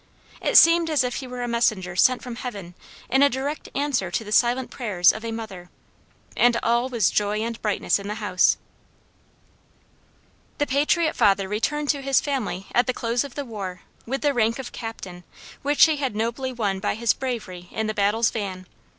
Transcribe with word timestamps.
It 0.41 0.57
seemed 0.57 0.89
as 0.89 1.03
if 1.03 1.17
he 1.17 1.27
were 1.27 1.43
a 1.43 1.47
messenger 1.47 1.95
sent 1.95 2.23
from 2.23 2.37
heaven 2.37 2.73
in 3.07 3.21
direct 3.29 3.69
answer 3.75 4.09
to 4.09 4.23
the 4.23 4.31
silent 4.31 4.71
prayers 4.71 5.13
of 5.13 5.23
a 5.23 5.31
mother, 5.31 5.69
and 6.35 6.57
all 6.63 6.89
was 6.89 7.11
joy 7.11 7.37
and 7.41 7.61
brightness 7.61 7.99
in 7.99 8.07
the 8.07 8.15
house." 8.15 8.57
The 10.57 10.65
patriot 10.65 11.15
father 11.15 11.47
returned 11.47 11.89
to 11.89 12.01
his 12.01 12.19
family 12.19 12.65
at 12.73 12.87
the 12.87 12.93
close 12.95 13.23
of 13.23 13.35
the 13.35 13.45
war 13.45 13.81
with 14.07 14.21
the 14.21 14.33
rank 14.33 14.57
of 14.57 14.71
Captain, 14.71 15.23
which 15.61 15.85
he 15.85 15.97
had 15.97 16.15
nobly 16.15 16.51
won 16.51 16.79
by 16.79 16.95
his 16.95 17.13
bravery 17.13 17.69
in 17.71 17.85
the 17.85 17.93
battle's 17.93 18.31
van. 18.31 18.65